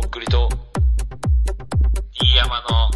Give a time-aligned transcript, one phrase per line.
[0.00, 0.46] とっくりと、
[2.12, 2.90] 飯山の、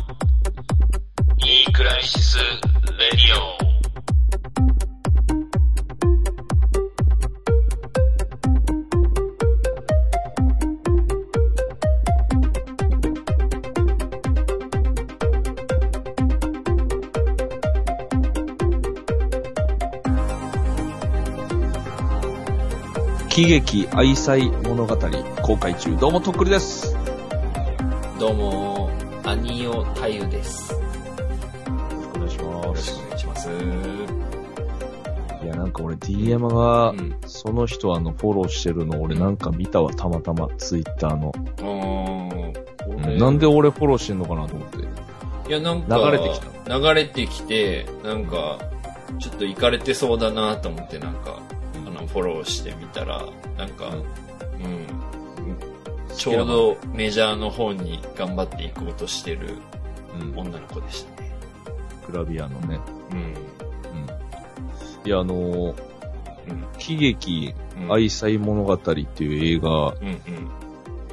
[1.47, 2.45] いいクライシス・レ
[3.13, 3.61] ディオ
[23.31, 24.97] 喜劇愛妻物語
[25.43, 25.97] 公開中。
[25.97, 26.90] どうも、とっくりです。
[28.21, 28.91] どうも、
[29.25, 30.75] アニオタユです。
[30.75, 30.79] よ
[32.15, 33.49] お願いしまろしくお願いします。
[35.43, 37.17] いや、なんか俺 DM が、うん。
[37.27, 41.33] その人あの、フォローしてるの俺なんか見たわ、たまたま、ツイッターの。
[41.63, 45.49] うんなんで俺フォローしてんのかなと思って。
[45.49, 46.79] いや、なんか、流れてきた。
[46.79, 48.59] 流れてきて、なんか、
[49.19, 51.41] ちょっと行かれてそうだなと思って、なんか、
[51.87, 53.25] あの、フォローしてみたら、
[53.57, 54.30] なんか、うん。
[56.21, 59.57] ちょうどメジャーの方に頑張っていこうとしてる
[60.21, 61.31] うん、女の子でしたね。
[62.07, 62.79] グラビアのね。
[63.13, 63.19] うん。
[63.19, 63.35] うん。
[65.07, 65.83] いや、あのー
[66.49, 66.67] うん。
[66.77, 67.93] 喜劇うん。
[67.93, 69.95] 愛妻物語っていう映画。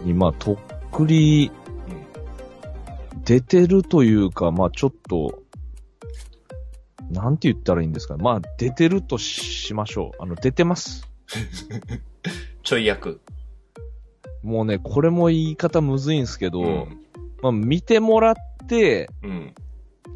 [0.03, 0.57] に、まあ、とっ
[0.91, 1.51] くり
[3.23, 5.41] 出てるというか、まあ、ちょっと、
[7.11, 8.17] なんて言ったらいいんですか。
[8.17, 10.23] まあ、出てるとしましょう。
[10.23, 11.07] あの、出てます。
[12.63, 13.21] ちょい役。
[14.47, 17.05] もうね、これも言い方むずいんですけど、うん。
[17.41, 18.35] まあ、見てもらっ
[18.67, 19.53] て、うん。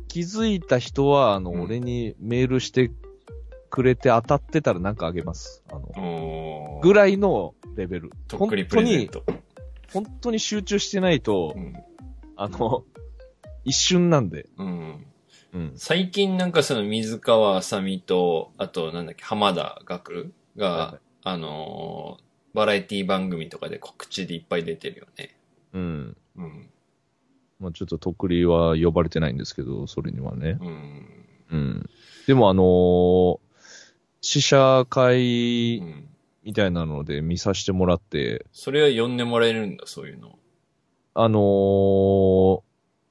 [0.07, 2.91] 気づいた人は、あの、うん俺にメールして
[3.69, 5.63] くれて当たってたらなんかあげます。
[5.69, 8.11] あの、ぐらいのレベル。
[8.29, 9.25] とっくりプレゼント。
[9.91, 11.73] 本当に集中してないと、うん。
[12.37, 12.85] あの、
[13.65, 14.47] 一瞬なんで。
[14.57, 15.05] うん。
[15.53, 15.73] うん。
[15.75, 25.35] 最近なんかその水川あさみと、あとなんだっけ、浜田学が、はいはいあのーバラエティ番組とかで告知でいっぱい出てるよね。
[25.73, 26.17] うん。
[26.37, 26.69] うん。
[27.59, 30.57] まあちょっととっくりは呼ばれてないんですけど、それにはね。
[30.59, 31.05] うん。
[31.51, 31.89] うん。
[32.27, 33.39] でもあのー
[34.23, 36.07] 試写う会ん。
[36.43, 40.37] みたいなので見させてもらって、それは呼んでもらえるんだ、そういうの。
[41.13, 42.61] あのー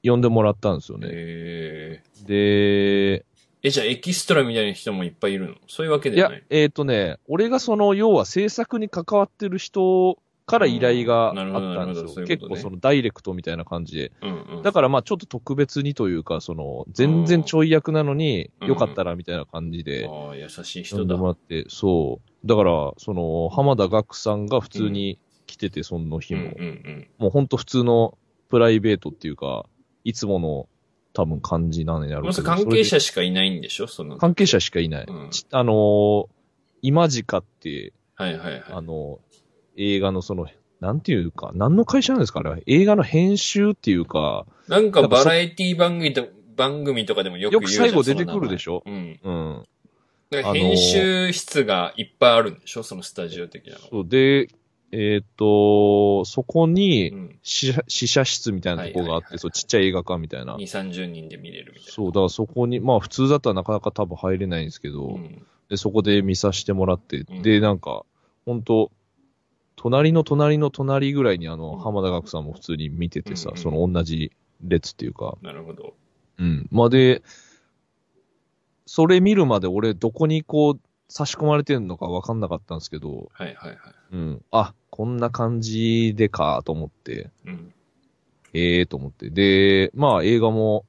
[0.03, 1.07] 呼んでもらったんですよね。
[1.11, 3.23] えで、
[3.63, 5.55] え、じゃあエキストラみたいな人もいっぱいいるの？
[5.67, 10.17] そういうわけいではない、やえっ、とね、俺がその、要は制作に関わってる人
[10.47, 12.03] から依頼があうんなるほどったんですよ。
[12.03, 14.11] なるほどそういうことね結構そのダイレクトみたいな感じで。
[14.21, 14.61] うんうん。
[14.63, 21.17] だからまあちょっと特別にというか、その、全然ちょい役なのに、うんよかったらみたいな感じで、ああ、優しい呼んで人だ。
[21.17, 22.47] もらって、そう。
[22.47, 26.51] だから、その、浜田岳さんが普通に来てて、その日も。
[26.57, 28.17] うんうんもうほんと普通の
[28.49, 29.65] プライベートっていうか、
[30.03, 30.67] いつもの
[31.13, 32.23] 多分感じなんやうん。
[32.23, 32.43] ろうけど。
[32.47, 33.87] 関係者しかいないんでしょ？
[33.87, 34.17] その。
[34.17, 35.05] 関係者しかいない。
[35.07, 36.27] うんちあのー
[36.83, 38.63] 今時かって、はいはいはい。
[38.71, 39.19] あの、
[39.77, 40.47] 映画のその、
[40.79, 42.41] なんていうか、何の会社なんですか？
[42.41, 48.81] ね映画の編集っていうか、なんかバラエティ番組と、番組とかでもよくよく最後出てくるでしょ？
[48.87, 49.19] うん。
[49.23, 49.63] うん。
[50.53, 52.83] 編集室がいっぱいあるんでしょ？
[52.83, 53.79] そのスタジオ的なの。
[53.91, 54.47] そうで、
[54.91, 57.39] えっ、と、そこにう、ん。
[57.43, 60.55] 試写試写室みたいなとこがあって、はいはいはいそう、ちっちゃい映画館みたいな。
[60.55, 61.91] 2、30人で見れるみたいな。
[61.91, 65.45] そう、だからそこに、まあ普通だったらなかなか多分入れないんですけど、うん。
[65.69, 68.03] で、そこで見させてもらって、うんで、なんか、
[68.45, 68.91] 本当
[69.77, 74.31] 隣の隣の隣ぐらいにあの、うん浜田岳さんも普通に見ててさ、うんうんその同じ
[74.63, 75.93] 列っていうか、なるほど。
[76.37, 76.67] うん。
[76.71, 77.21] まあ、で、
[78.85, 80.79] それ見るまで俺どこにこう、
[81.11, 83.77] 差し込まれてるのかわかんなかったんですけど、はいはいはい。
[84.13, 84.45] うん。
[84.49, 87.73] あ、こんな感じでか、と思って、うん。
[88.53, 89.29] ええー、と思って。
[89.29, 90.85] で、まあ映画も、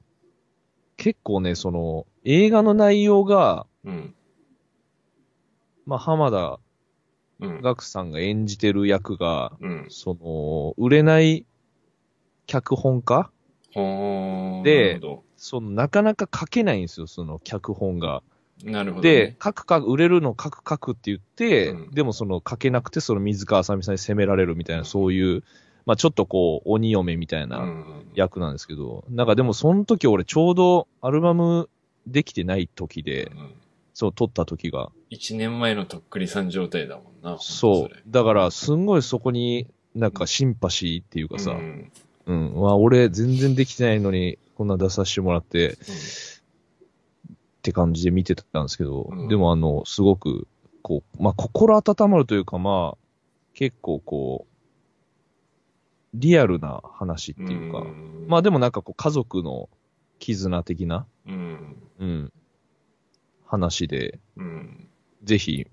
[0.95, 4.15] 結構ね、その、映画の内容が、うん。
[5.85, 6.59] まあ浜田
[7.41, 7.61] うん。
[7.61, 9.87] 岳さんが演じてる役が、うん。
[9.89, 11.45] その、売れない
[12.47, 13.29] 脚本家
[13.73, 14.63] ほー。
[14.63, 15.01] で
[15.35, 18.23] その、なかなか書けないんですよ、その脚本が。
[18.63, 18.71] ど。
[18.71, 19.13] なるほど、ね。
[19.13, 25.43] で、書くか、売れるの書く書くって言って、うんでもその書けなくて、その水川あさみさんに責められるみたいな、そういう、
[25.85, 27.85] まあちょっとこう、鬼嫁みたいなうん。
[28.15, 31.69] 役なんですけど、なんかでもその時俺ちょうどアルバム
[32.07, 33.53] できてない時で、うん
[33.93, 34.89] そう、撮った時が。
[35.09, 37.37] 一年前のとっくりさん状態だもんな。
[37.39, 38.01] そうれ。
[38.07, 41.53] だから、すんごいそこに、なんかシンパシーっていうかさ、う
[42.25, 42.53] うん。
[42.53, 42.53] ん。
[42.55, 45.77] まあ俺全然できてないのに、こんな出させてもらって、
[47.63, 50.47] って感じで見てたんですけど、うんでもあの、すごく、
[50.81, 52.97] こう、まあ、心温まるというか、まあ、
[53.53, 54.53] 結構こう、
[56.13, 59.69] リアルな話っていうか、んまあでもなんかこう、家族の
[60.19, 61.77] 絆的な、うん。
[61.99, 62.33] うん、
[63.45, 64.89] 話で、うん。
[65.23, 65.65] ぜひ、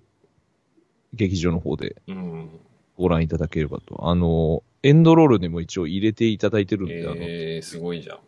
[1.13, 2.51] 劇場の方でうん。
[2.97, 4.09] ご覧いただければと。
[4.09, 8.19] あの、エンドロールにも一応入れていただいてるんで、あの、えー、すごいじゃん。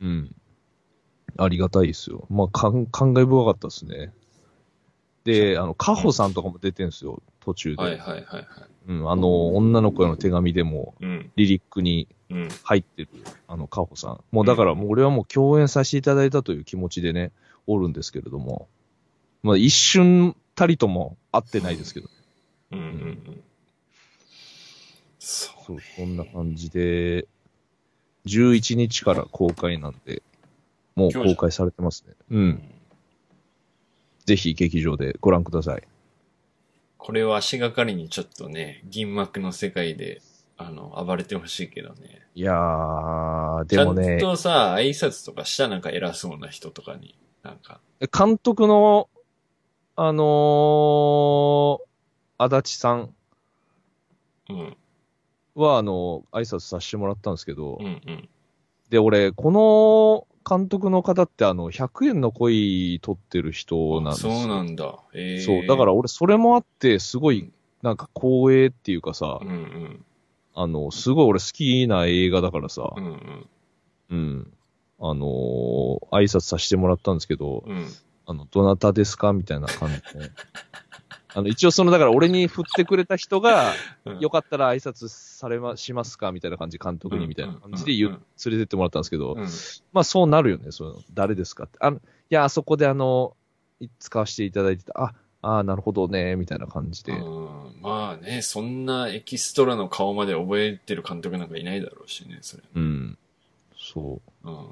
[0.00, 0.36] うん。
[1.42, 2.26] ありがたいですよ。
[2.30, 4.12] まあ、かん、感慨深かったですね。
[5.24, 7.82] で、あの、カホさんとかも出てんすよ、途中で。
[7.82, 8.44] はいはいはいはい。
[8.88, 11.30] うん、あの、女の子への手紙でも、うん。
[11.36, 12.48] リリックにうん。
[12.62, 13.08] 入ってる、
[13.48, 14.20] あの、カホさん。
[14.30, 17.32] もうだから、もう俺はもう共演させていただいたという気持ちでね、
[17.66, 18.68] おるんですけれども、
[19.42, 22.08] まあ一瞬たりとも会ってないですけど、
[22.72, 23.42] うんうんうん。
[25.18, 25.64] そう。
[25.66, 27.26] そう、そんな感じで、
[28.26, 30.22] 11日から公開なんで、
[31.00, 32.14] もう公開されてますね。
[32.30, 32.36] う。。
[32.36, 32.62] うん
[34.26, 35.82] ぜひ劇場でご覧ください。
[36.98, 40.22] これは足がかりにちょっとね、銀幕の世界で、
[40.56, 42.20] あの、暴れてほしいけどね。
[42.36, 47.80] いやー、でもねちゃん、とさ、挨拶とかしたなんか偉そうな人とかに、なんか、
[48.16, 49.08] 監督の、
[49.96, 51.78] あのー、
[52.38, 53.14] 足立さん
[54.50, 54.76] うん、
[55.54, 58.28] は、あの、挨拶させてもらったんですけど、うん、うん。
[58.90, 64.32] で、俺、この監督の方って、あの、100円の恋撮ってる人なんですよ。
[64.32, 64.98] そうなんだ。
[65.14, 65.66] えー、そう。
[65.66, 67.50] だから俺、それもあって、すごい、
[67.82, 70.04] なんか光栄っていうかさ、うん、うん、
[70.54, 73.46] あの、すごい俺好きな映画だからさう、ん、
[74.10, 74.52] うん。
[75.02, 77.86] あのー挨拶させてもらったんですけど、うん。
[78.26, 79.32] あの、どなたですか？
[79.32, 80.30] みたいな感じで。
[81.34, 83.72] あの、一応その、だから俺に振ってくれた人が、
[84.04, 89.48] うんよかったら挨拶されま、しますかみたいな感じ、監督にみたいな感じで言う、連れてってもらったんですけど、うん。
[89.92, 91.78] まあそうなるよね、その、誰ですかって。
[91.80, 93.36] あの、いや、あそこであの、
[93.80, 97.12] い使わせていただいてた、あ、ああ、なるほどね、みたいな感じで。
[97.12, 97.50] うん
[97.80, 102.62] まあね、そんなエキストラの顔まで覚えてる監督なんかいないだろうしね、それ。
[102.74, 103.18] うん。
[103.78, 104.48] そう。
[104.48, 104.66] うん。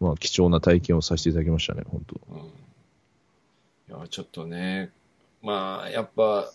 [0.00, 2.50] まあ貴重な体験をさせていただきましたね、本当うん。
[3.88, 4.90] いや、ちょっとね、
[5.42, 6.50] まあ、やっぱ、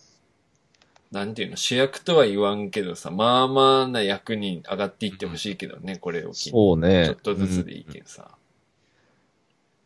[1.11, 6.51] なんていうの、主役とは言わんけどさ、まあまあな役に上がっていってほしいけどね、これを機に。
[6.51, 7.05] そうね。
[7.05, 8.31] ちょっとずつでいいけんさ。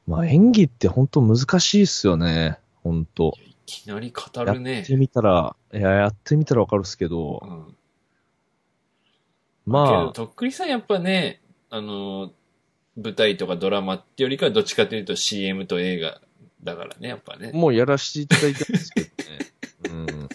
[0.07, 2.59] まあ演技って本当難しいっすよね。
[2.81, 4.85] 本当いやいきなり語やるねっ。
[4.85, 7.65] てみたら、いや、やってみたらわかるっすけどう、ん。
[7.65, 7.75] けど、
[9.65, 12.31] まあ、とっくりさんやっぱね、あの、
[12.95, 16.21] 舞台とかドラマってよりかはどっちかというと CM と映画
[16.63, 17.51] だからね、やっぱね。
[17.53, 19.39] もうやらせていただいてますけどね。
[19.89, 20.29] うん。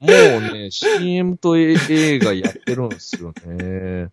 [0.00, 1.76] もうね、 CM と映
[2.18, 4.10] 画やってるんですよね。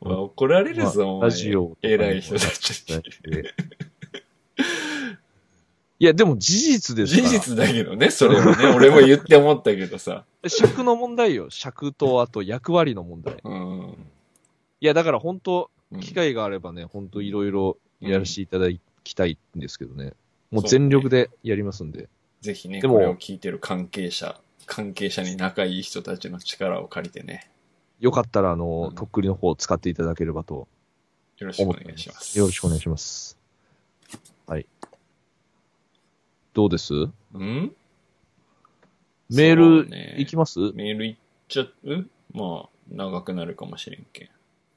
[0.00, 3.02] まあ怒られるぞ、まあお前ラジオ偉い人たちに。
[5.98, 7.14] いや、でも事実です。
[7.14, 8.66] 事実だけどね、それはね。
[8.66, 10.24] 俺も言って思ったけどさ。
[10.46, 11.48] 尺の問題よ。
[11.48, 13.36] 尺と、あと役割の問題。
[13.42, 13.96] うん。
[14.80, 18.68] いや、だから本当、うん機会があればね、本当いろいろやらせていただ
[19.10, 20.12] きたいんですけどね。
[20.50, 22.08] もう全力でやりますんで。
[22.40, 27.50] ぜひね、でもこれを聞いてる関係者、関係者に仲いい人たちの力を借りてね、
[27.98, 30.68] よかったら、あの、うんとっくりの方を使っていただければと
[31.38, 32.38] よろしくお願いします。
[32.38, 33.38] よろしくお願いします。
[34.46, 34.66] はい。
[36.52, 36.94] どうです？
[36.94, 37.74] うん？
[39.30, 40.58] メールいきます？
[40.74, 41.16] メールいっ
[41.48, 42.06] ちゃう？
[42.32, 44.28] まあ、長くなるかもしれんけん。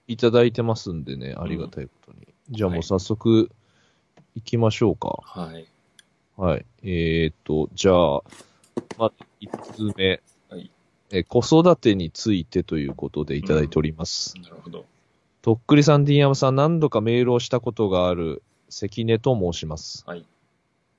[0.08, 2.28] いただいてますんでね、ありがたいことに。
[2.50, 3.52] じゃあもう早速、
[4.40, 5.20] 行きましょうか。
[5.24, 5.68] はい。
[6.38, 6.66] はい。
[6.84, 8.22] えーっと、じゃあ、
[8.98, 10.22] まず1つ目。
[10.50, 10.72] はい
[11.12, 14.36] えー子育てについてということでいただいております。
[14.42, 14.86] なるほど。
[15.42, 20.04] とっくりさん、ディーヤマさん、何度かメールをしたことがある関根と申します。
[20.06, 20.26] はい。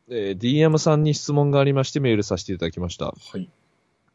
[0.09, 3.07] えー、DM さんに質問がありましてメールさせていただきました。
[3.07, 3.49] はい。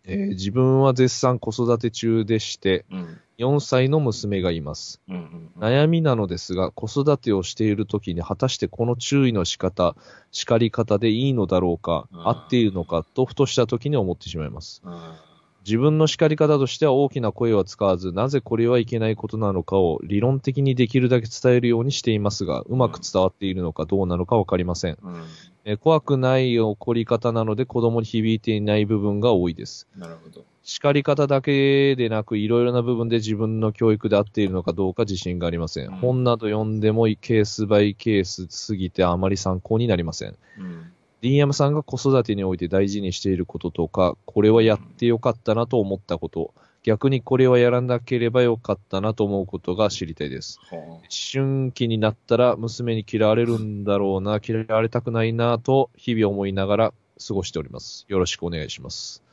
[0.07, 3.19] えー自分は絶賛子育て中でして、うん。
[3.37, 5.01] 4歳の娘がいます。
[5.09, 5.61] うんうんうん。
[5.61, 9.95] 悩みなのですが、子育てをしている時に果たしてこの注意の仕方、
[10.31, 14.81] 叱り方でいいのだろうか、うん合っているのかとふとした時に思ってしまいます。
[14.85, 15.34] あ
[15.65, 24.93] 自分の叱り方としては大きな声は使わず、なぜこれはいけないことなのかを理論的にできるだけ伝えるようにしていますが、うまく伝わっているのかどうなのかわかりません。
[24.93, 25.23] ーうん。
[25.65, 29.87] えー怖くない怒り方なので子供に響いていない部分が多いです。
[29.97, 30.45] なるほど。
[30.61, 35.87] 叱り方だけでなく、いろいろな部分で自分の教育で合っているのかどうか自信がありません。
[35.87, 40.35] うん本など読んでもケースバイケースすぎてあまり参考になりません。
[40.59, 40.91] うん。
[41.21, 46.53] DM さんが子育てにおいて大事にしていることとか、これはやってよかったなと思ったこと、
[46.83, 50.59] 逆にこれはやらなければよかったなと思うことが知りたいです。
[50.69, 51.01] は思
[51.33, 56.93] 春期になったら娘に嫌われるんだろうな、嫌われたくないなと日々思いながら
[57.25, 58.05] 過ごしております。
[58.07, 59.23] よろしくお願いします。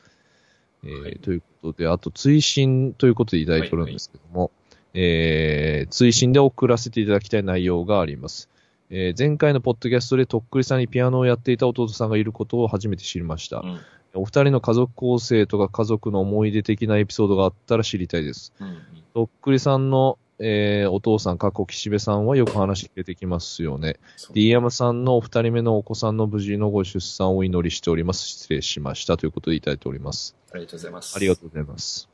[0.84, 4.50] えーはいということで、あと追伸ということでいただいておるんですけども、
[4.94, 8.48] えー追伸で送らせていただきたい内容があります。
[8.94, 13.60] えー前回のポッドキャストでとっくりさんにピアノをやっていた弟さんがいることを初めて知りました。
[13.60, 13.80] あうん。
[14.14, 18.52] お二人の家族構成とか家族の思い出的なエピソードがあったら知りたいです。
[18.60, 18.76] うんうん。
[19.14, 23.96] とっくりさんの、えー、お父さん、過去岸辺さんはよく話出てきますよね。
[24.34, 28.26] D 山さんのお二人目のお子さんの無事のご出産をお祈りしております。
[28.26, 29.16] 失礼しました。
[29.16, 30.36] ということでいただいております。
[30.52, 31.16] ありがとうございます。
[31.16, 32.10] ありがとうございます。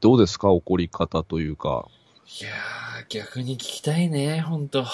[0.00, 1.86] どうですか怒り方というか。
[2.40, 4.86] いやー、逆に聞きたいね、ほんと。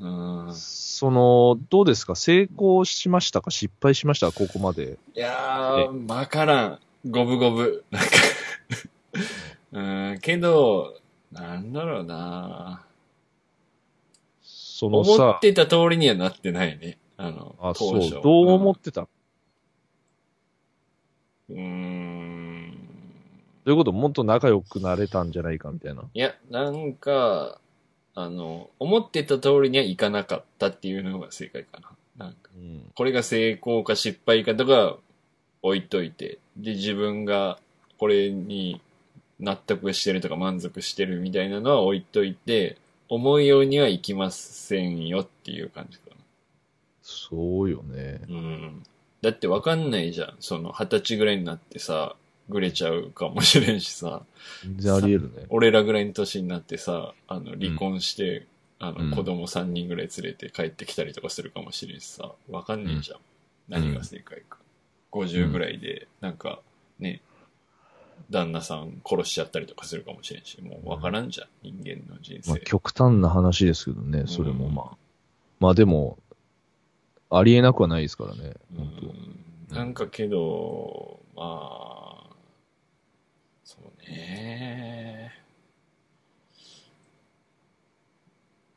[0.00, 0.06] う
[0.50, 0.54] ん。
[0.54, 2.14] その、どうですか？
[2.16, 3.50] 成功しましたか？
[3.50, 4.28] 失敗しました？
[4.28, 4.98] かここまで。
[5.14, 6.78] いやー、わからん。
[7.10, 7.82] 五分五分。
[7.90, 8.08] なんか
[9.72, 9.80] う
[10.14, 10.98] ん、けど、
[11.32, 12.84] なんだろうな
[14.82, 16.98] 思そのさっ、てた通りにはなってないね。
[17.16, 22.78] あの、あ、当初そう、どう思ってた、うーん。
[23.64, 23.92] ということ？
[23.92, 26.02] もっと仲良くなれたんじゃないかみたいな。
[26.14, 27.60] いや、なんか、
[28.14, 31.90] あの、思ってた通りにはいかなかったっていうのが正解かな。
[32.26, 32.90] なんか、うん。
[32.94, 34.96] これが成功か失敗かとか
[35.62, 37.58] 置いといて、で、自分が
[37.98, 38.80] これに
[39.38, 42.76] 納得してるとか満足してるみたいなのは置いといて、
[43.08, 46.16] 思うようにはいきませんよっていう感じかな。
[47.02, 48.20] そうよね。
[48.28, 48.82] うん。
[49.20, 50.36] だってわかんないじゃん。
[50.40, 52.14] その、二十歳ぐらいになってさ、
[52.50, 54.22] ぐれちゃうかもしれんしさ、
[54.64, 55.46] 全然あり得るね。
[55.48, 58.46] 俺らぐらいの年になってさ、あの、離婚して、
[58.78, 63.18] あうんの、子供3人ぐらい連れて帰ってきたりとかするかもしれんしさ、わかんねえじゃん。
[63.68, 64.58] 何が正解か。
[65.12, 66.60] 50ぐらいで、なんか、
[66.98, 67.20] ね、
[68.30, 72.64] 旦那さん殺しちゃったりとかするかもしれんし、もうわからんじゃん、人間の人まあ生。
[72.64, 74.96] 極端な話ですけどね、それもうんまあ。
[75.58, 76.18] まあでも、
[77.30, 78.54] ありえなくはないですからね。
[78.74, 82.09] う本んなんかけど、まあ、
[84.08, 85.32] ね。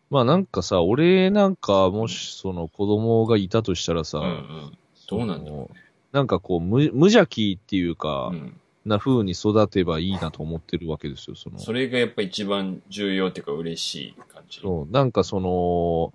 [0.09, 4.77] 当まあなんかさ、俺なんかもしその子供がいたとしたらさ、うんうん。
[5.07, 5.81] どうなんだろうね。
[6.11, 8.59] なんかこう無、無邪気っていうか、うん。
[8.85, 11.57] な風に育てばいいなと思ってるわけですよ、その。
[11.57, 14.59] それがやっぱ一番重要っていうか嬉しい感じ。
[14.59, 16.13] そう、なんかその、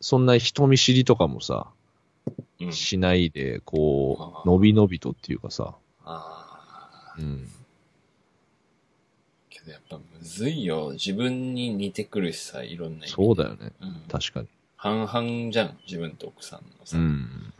[0.00, 1.68] そんな人見知りとかもさ、
[2.60, 2.72] うん。
[2.72, 5.74] しないで、こあう、のびのびとっていうかさ。
[7.18, 7.48] うん。
[9.60, 10.90] けどやっぱむずいよ。
[10.92, 13.72] 自分に似てくるしさ、いろんな意味でそうだよね。
[13.80, 14.02] うん。
[14.08, 14.48] 確かに。
[14.76, 16.96] 半々じゃん、自分と奥さんのさ。
[16.96, 17.52] うん。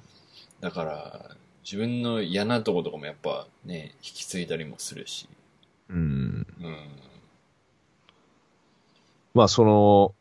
[0.61, 5.29] だから、自分の嫌なとことかもやっぱね、引き継いだりもするし。
[5.89, 6.47] うん。
[6.61, 6.77] うん。
[9.35, 10.15] まあその、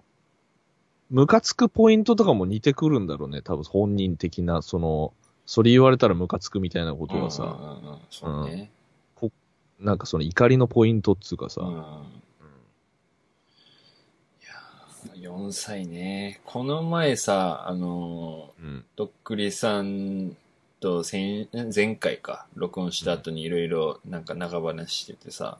[1.09, 3.41] ムカつくポイントとかも似てくるんだろうね。
[3.41, 5.13] 多分本人的な、その、
[5.45, 8.71] それ言われたらムカつくみたいなことがさ、うんうんうんうん、そうね。
[9.79, 11.75] なんかその怒りのポイントっつうかさ、うん。
[11.75, 11.77] い
[14.45, 16.41] やー4歳ね。
[16.45, 18.85] この前さ、あのー、うん。
[18.95, 20.35] とっくりさん
[20.81, 25.57] と前前回か、録音した後にいろいろなんか長話しててさ、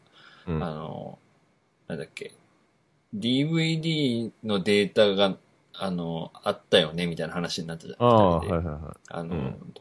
[0.47, 0.63] うん。
[0.63, 1.17] あの、
[1.87, 2.33] なんだっけ、
[3.15, 5.37] DVD のデータが、
[5.73, 8.05] あの、あったよね、みたいな話になったじゃん。
[8.05, 9.73] あはいはいはあの、うん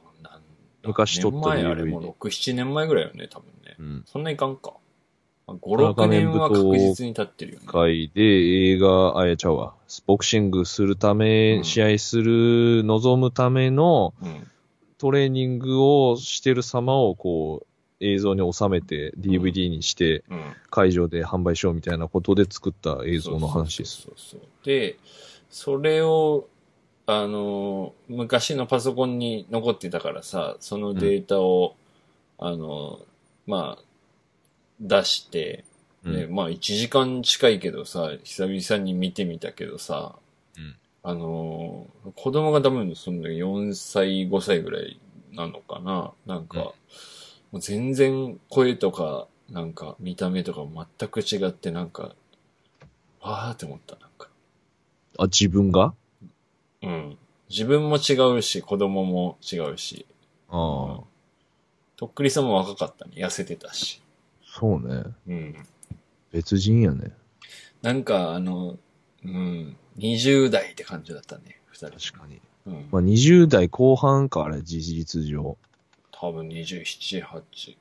[0.89, 3.77] 昔撮った何年前あれもう6、7年前ぐらいよね、多分ね。
[3.79, 3.83] い。
[3.83, 4.05] うん。
[4.07, 4.75] そんないかんか。
[5.47, 7.67] まあ5、6年は確実に経ってるよね。
[7.67, 9.75] 回で映画、あやちゃうわ。
[10.07, 14.47] ボクシングするため、うん試合する、望むためのうん。
[14.99, 17.67] トレーニングをしてる様をこう、
[18.01, 20.43] 映像に収めて DVD にしてうん。
[20.71, 24.03] 会場で販売しようみたいなことで作った映像の話です。
[24.03, 24.67] そうそうそうそう。
[24.67, 24.99] で、
[25.51, 26.49] それを、
[27.11, 31.75] あの、昔のパソコンに残ってたからさ、そのデータを、
[32.39, 33.01] あの、
[33.47, 33.83] まあ、
[34.79, 35.65] 出して、
[36.05, 36.13] うん。
[36.13, 40.17] でまあ1時間近いけどさ、久々に見てみたけどさ、
[40.59, 40.77] うん。
[41.03, 45.01] あの、子供が多分その4歳、5歳ぐらい
[45.33, 46.65] なのかななんか、うん。
[46.65, 46.73] も
[47.55, 50.61] う全然声とか、なんか見た目とか
[50.99, 52.15] 全く違ってなんか、
[53.23, 54.29] わーって思った、なんか。
[55.17, 55.95] あ、自分が？
[56.83, 57.19] うん。
[57.51, 60.07] 自分も違うし、子供も違うし。
[60.49, 61.05] ああ、
[61.97, 63.13] とっくりさんも若かったね。
[63.17, 64.03] 痩せてたし。
[64.45, 65.05] そうね。
[65.27, 65.67] うん。
[66.33, 67.13] 別人やね。
[67.83, 68.79] なんか、あの、
[69.25, 72.13] うん、20代って感じだったね、二人。
[72.13, 72.41] 確かに。
[72.67, 72.89] うん。
[72.91, 75.57] まあ、20代後半か、あれ、事実上。
[76.11, 77.77] 多分27、8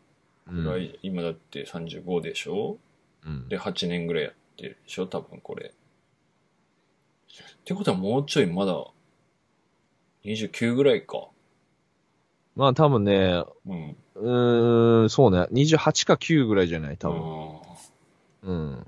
[0.50, 2.78] うんぐらい、今だって35でしょ？
[3.26, 3.50] うん。
[3.50, 5.08] で、8年ぐらいやってるでしょ？
[5.08, 5.74] 多分これ。
[7.44, 8.86] ってことはもうちょいまだ、
[10.26, 11.28] 29ぐらいか。
[12.56, 13.96] まあ多分ね、うん。
[14.16, 15.48] うーん、そうね。
[15.52, 16.98] 28か9ぐらいじゃない？
[16.98, 17.22] 多分。
[17.22, 17.60] 分。
[18.44, 18.88] うん。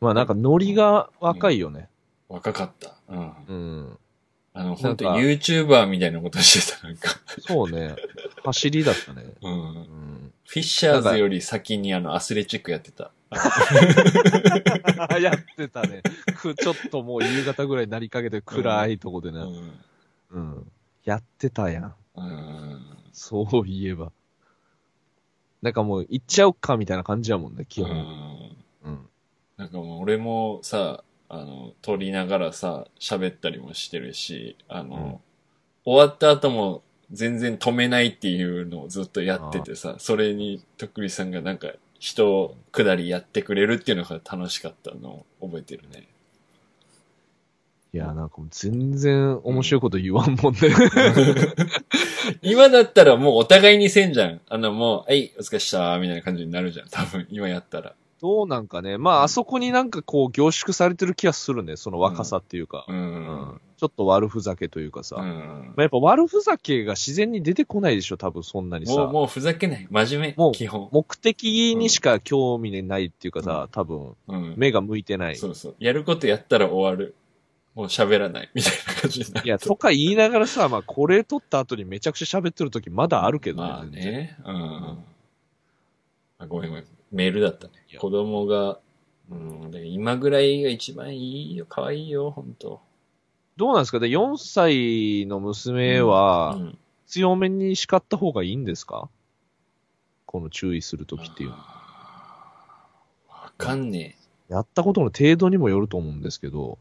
[0.00, 1.88] まあなんかノリが若いよね。
[2.28, 2.94] 若かった。
[3.08, 3.32] うん。
[3.48, 3.98] うん。
[4.54, 7.08] あの、本当なんか YouTuber みたいなことしてた、なんか。
[7.40, 7.96] そうね。
[8.44, 9.24] 走りだったね。
[9.40, 9.52] うん。
[9.52, 10.32] うん。
[10.46, 13.10] フィッシャーズより先にあの、アスレチックやってた。
[15.20, 16.02] やってたね。
[16.36, 19.40] く、ちょっともう夕方ぐらいになりかけて暗いとこでね。
[19.40, 19.82] うん。
[20.30, 20.72] うん。
[21.04, 21.94] やってたやん。
[22.16, 22.80] うん。
[23.12, 24.12] そういえば。
[25.62, 27.96] なんかもう行っちゃおっかみたいな感じやもんね、基う本。
[27.96, 28.56] ん。
[28.84, 29.08] うん。
[29.56, 35.20] なんかもう俺もさ、あの、撮りながらさ、喋ったりもしてるし、あの、
[35.84, 41.68] 終わった後も全然止めないっていうのをずっとやっててさ、それにとっくりさんがなんか
[42.02, 46.08] 人下りやってくれるっていうのが楽しかったのを覚えてるね。
[47.92, 50.62] いや、なんかもう全然面白いこと言わんもんね。
[52.42, 54.40] 今だったらもうお互いにせんじゃん。
[54.48, 56.88] あのもう、はい、お疲れっしたみたいな感じになるじゃん。
[56.88, 57.94] 多分、今やったら。
[58.20, 58.98] どうなんかね。
[58.98, 61.76] まあ、あそこになんかこう凝縮されてる気がするね。
[61.76, 62.84] その若さっていうか。
[62.88, 62.92] う。
[62.92, 65.16] うんんちょっと悪ふざけというかさ。
[65.18, 65.24] うん。
[65.24, 68.94] まあ、やっぱ悪ふざけが自然に出てこないでしょ、多分そんなにさ。
[68.94, 69.88] もう、もうふざけない。
[69.90, 70.34] 真面目。
[70.36, 70.88] もう基本。
[70.92, 74.54] 目的にしか興味ないっていうかさ、多分、うん。
[74.56, 75.36] 目が向いてない。
[75.36, 75.74] そうそう。
[75.80, 77.16] やることやったら終わる。
[77.74, 78.50] もう喋らない。
[78.54, 79.46] みたいな感じになる。
[79.48, 84.36] いや、とか言いながらさ、まあ、これ撮った後にめちゃくちゃ喋ってる時まだあるけどまあね。
[84.44, 84.98] うん。
[86.38, 86.84] あごめんごめん。
[87.10, 88.78] メールだったね子供が、
[89.28, 91.66] うん、で今ぐらいが一番いいよ。
[91.68, 92.80] 可愛いよ、本当
[93.56, 94.00] どうなんですか？
[94.00, 96.78] で、4歳の娘はう、ん。
[97.06, 99.08] 強めに叱った方がいいんですか？
[100.26, 102.88] この注意する時っていうのは。
[103.28, 104.16] わかんね
[104.48, 106.78] やったことの程度にもよると思うんですけど、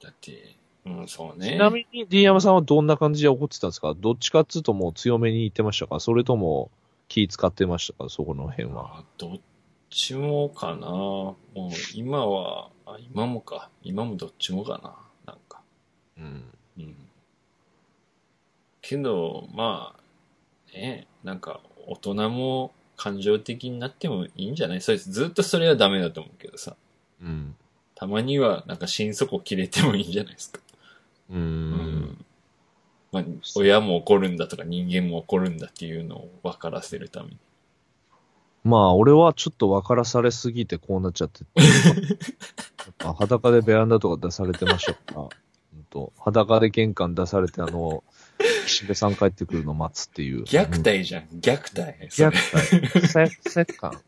[0.00, 0.04] え。
[0.04, 0.54] だって、
[0.86, 1.48] うん、そうね。
[1.50, 3.94] ちなみに D 山さんはどんな感じで怒ってたんですか？
[3.98, 5.98] どっちかっつうともう強めに言ってましたか？
[5.98, 6.70] それとも
[7.08, 8.08] 気使ってましたか？
[8.08, 8.98] そこの辺は。
[8.98, 9.40] あどっ
[9.90, 10.86] ちもかな。
[10.88, 13.70] もう今は、あ、今もか。
[13.82, 14.94] 今もどっちもかな。
[16.18, 16.44] うん。
[16.78, 16.96] うん。
[18.80, 24.80] けど、まあ、ね、なんか、大人も感情的になってもいいんじゃない？
[24.80, 26.76] それずっとそれはダメだと思うけどさ。
[27.22, 27.56] うん。
[27.94, 30.60] たまには、なんか心底切れてもいいんじゃないですか。
[31.30, 32.24] うーん。
[33.12, 33.24] まあ、
[33.56, 37.36] 親も怒るんだとか人間も怒るんだっていうのを分からせるために。
[38.64, 41.44] まあ、俺はちょっと分からされすぎてこうなっちゃって。
[41.56, 41.64] や
[42.90, 45.28] っぱ裸でベランダとか出されてましたから。
[45.94, 48.02] と裸で玄関出されてあの、
[48.66, 50.42] 岸辺さん帰ってくるの待つっていう。
[50.42, 51.26] 虐待じゃん。
[51.40, 52.10] 虐待。
[52.10, 53.36] そ虐れ待。
[53.48, 54.00] せ、折感。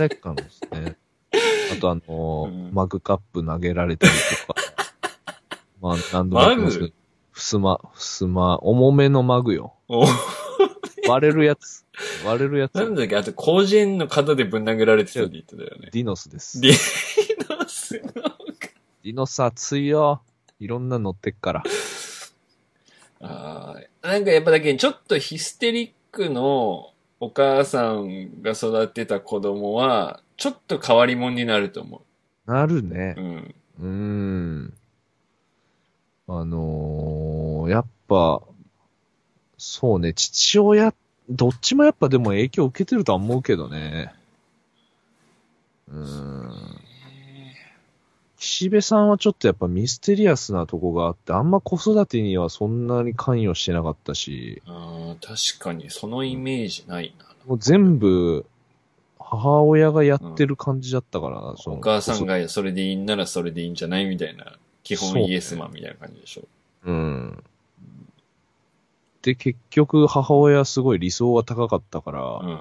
[0.00, 0.96] 折感ですね。
[1.72, 4.12] あとあの、うんマグカップ投げられたり
[4.46, 4.60] とか。
[5.82, 6.92] まあ、何度も言ってますけど。
[7.32, 9.74] ふすま、ふすま、重めのマグよ。
[9.88, 10.06] お
[11.08, 11.84] 割れるやつ。
[12.24, 12.74] 割れるやつ。
[12.76, 13.16] なんだっけ？
[13.16, 15.90] あと、工事園の方でぶん殴られてたって言ってたよね。
[15.92, 16.60] ディノスです。
[16.60, 16.72] ディ
[17.48, 18.02] ノスの
[19.02, 20.22] ディノス熱いよ。
[20.60, 21.64] いろんな乗ってっから。
[23.20, 32.02] あーなんかやっぱだけどちょっとヒステリックのお母さんが育てた子供は、ちょっと変わり者になると思
[32.46, 33.20] なるねう。
[33.20, 33.24] う。
[33.24, 33.54] ん。
[33.78, 34.74] うーん。
[36.28, 38.40] あのー、やっぱ、
[39.58, 40.94] そうね、父親、
[41.28, 44.14] どっちもやっぱでも影響受けてるとは思うけどね。
[45.88, 46.79] うーん。
[48.40, 57.26] 岸辺さんはちょっとやっぱミステリアスなとこがあって、あんま子育てにはそんなに関与してなかったし、あー確かにそのイメージないな。
[57.46, 58.46] もう全部、
[59.18, 66.42] 母親がやってる感じだったからな、そのお母さんがそれでいいんならそれでいいんじゃないみたいな、基本イエスマンみたいな感じでしょ。
[66.86, 67.44] うん。
[69.22, 72.58] で、結局、母親すごい理想が高かったから、うんうんうん。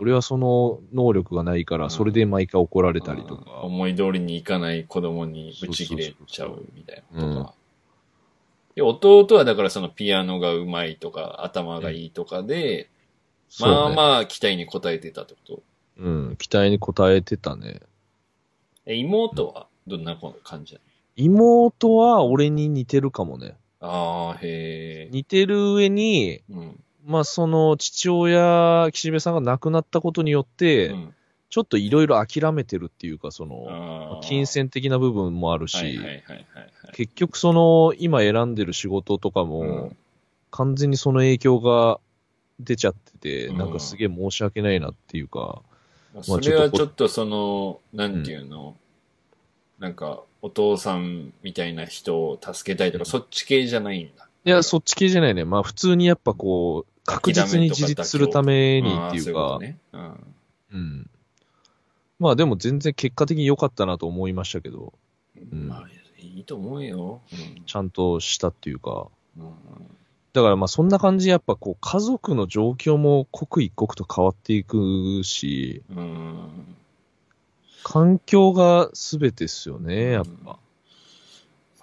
[0.00, 3.50] 俺はその能力がないから、それで毎回怒られたりとうんか。
[3.60, 7.54] 思い通りにいかない子供にブチ切れちゃうみたいなことうんか。
[8.74, 12.88] で弟はだからそのピアノが上手いとか、頭がいいとかで、
[13.60, 15.62] まあまあ期待に応えてたってこと？
[15.98, 17.80] うん、期待に応えてたね。
[18.86, 20.80] え、妹はどんな感じな
[21.16, 23.56] 妹は俺に似てるかもね。
[23.80, 25.10] のああ、へえ。
[25.10, 26.84] 似てる上に、うん。
[27.04, 31.14] まあその父親、岸辺さんが亡くなったことによって、うん
[31.50, 35.98] ちょっといろいろ諦めてるっていうか、その、金銭的な部分もあるし。
[36.92, 39.96] 結局その、今選んでる仕事とかも、うん
[40.50, 42.00] 完全にその影響が
[42.58, 45.62] 出ちゃってて、うんなんかすげえ申し訳ないなっていうか、
[46.22, 48.76] それはちょっとその、なんていうの、
[49.78, 54.28] なんか、お父さんみたいな人を助けたいとか、うんそっち系じゃないんだ。
[54.44, 55.44] いや、そっち系じゃないね。
[55.44, 59.58] まあ普通にやっぱこう、確実に自立するためにっていうか、
[60.72, 61.10] うん。
[62.18, 64.92] まあでも全然結果的に良かったなと思いましたけど、
[65.36, 65.60] うん。
[65.60, 67.20] うんまあ、いいと思うよ。
[67.66, 69.08] ちゃんとしたっていうか。
[69.36, 69.44] うん。
[69.44, 69.52] うん
[70.34, 76.76] だからまあそんな感じでやっぱこう家族の状況も刻一刻と変わっていくし、うん。
[77.90, 80.58] 環境が全てですよね、やっぱ。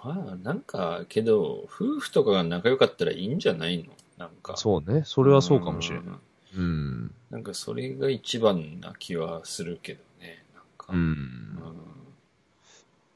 [0.03, 3.85] まあ、なんか、けど、夫婦とかが仲良かったらいいんじゃないの？
[4.17, 4.55] なんか。
[4.55, 5.01] そうね。
[5.03, 6.05] それはそうかもしれない。
[6.05, 6.19] うん
[6.57, 7.11] うん。
[7.31, 10.43] なんか、それが一番な気はするけどね。
[10.53, 10.93] なんか。
[10.93, 10.95] う。
[10.95, 11.59] うんん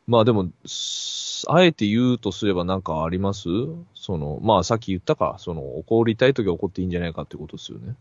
[0.08, 3.48] まあでも、すあえて言うとすればなんかあります？
[3.94, 7.96] その、まあさっき言ったか、その怒りたいときは怒っていいんじゃないかってことですよね。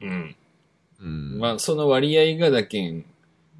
[0.00, 0.36] うん。
[1.00, 1.38] うん。
[1.40, 3.04] まあ、その割合がだけん、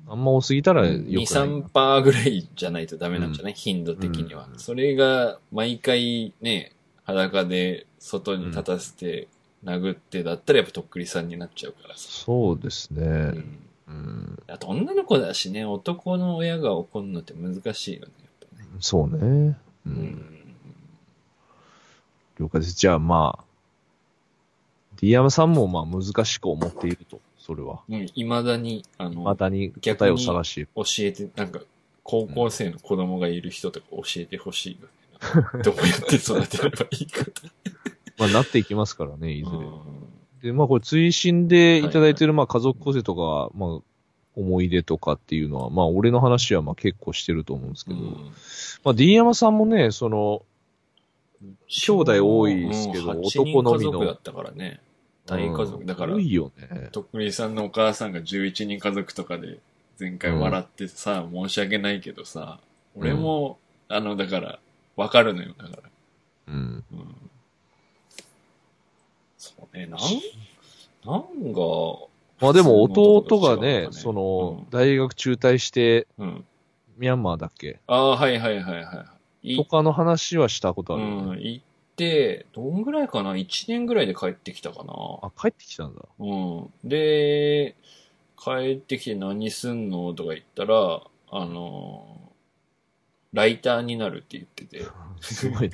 [0.08, 4.48] あんま多すぎたらよく2、ない3パーぐらいじゃないとダメなんじゃない、頻度的には。
[4.50, 6.72] うんそれが、毎回ね、
[7.04, 9.28] 裸で外に立たせて、
[9.64, 12.08] 殴ってだったらやっぱとっくりさんになっちゃうからさ。
[12.08, 13.02] そうですね。
[13.02, 13.58] うん。
[13.88, 14.42] うん。
[14.46, 18.12] あと女の子だしね、男の親が怒るのって難しいよね、
[18.58, 18.66] ね。
[18.80, 19.58] そうね。
[19.86, 19.90] う。。
[19.90, 20.38] うん
[22.38, 22.74] 了解です。
[22.74, 23.44] じゃあまあ、
[25.00, 27.20] ディアムさんもまあ難しく思っていると。
[27.48, 27.80] それは。
[27.88, 30.68] うん、未だに、あの、またに答えを探し。
[30.76, 31.60] 教えて、なんか、
[32.04, 34.78] 高校生の子供がいる人とか教えてほしい
[35.62, 37.24] どうやって育てればいいか。
[38.18, 39.56] まあなっていきますからね、いずれ。
[39.56, 40.08] うん
[40.42, 43.80] で、まあこれ追伸でいただいてる、まあ家族構成とか、まあ
[44.36, 47.98] 思い出とかっていうのは、まあ俺の話はまあ結構してると思うんですけど、
[48.84, 50.42] まあ D 山さんもね、その、
[51.68, 54.80] 兄弟多いですけどうん男のみの8人家族だったからね。
[55.28, 55.80] 大家族。
[55.80, 56.88] うんだから多、いよね。
[56.92, 59.58] とっくりさんのお母さんが11人家族とかで、
[60.00, 62.60] 前回笑ってさ、申し訳ないけどさ、
[62.94, 64.58] 俺も、あの、だから、
[64.96, 65.82] わかるのよ、だから。
[66.48, 66.84] うん。
[66.92, 67.30] うん。
[69.36, 70.00] そうね、なん、
[71.04, 71.60] なんが、
[72.40, 76.44] まあでも弟がね、その、うん大学中退して、うん。
[76.96, 77.78] ミャンマーだっけ？
[77.86, 79.06] ああ、はいはいはいは
[79.42, 79.54] い。
[79.54, 81.62] いとかの話はしたことあうるよね、ん、行
[82.52, 86.02] どんぐらいかな ?1 年ぐらいで帰ってきたかなあ、帰ってきたんだ。
[86.18, 86.72] うん。
[86.84, 87.74] で、
[88.36, 92.32] 帰ってきて何すんのとか言ったら、あの、
[93.32, 94.84] ライターになるって言ってて。
[95.20, 95.70] すごいね。